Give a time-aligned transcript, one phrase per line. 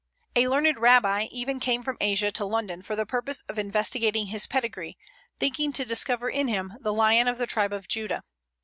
[0.35, 4.47] A learned Rabbi even came from Asia to London for the purpose of investigating his
[4.47, 4.97] pedigree,
[5.39, 8.23] thinking to discover in him the "Lion of the tribe of Judah."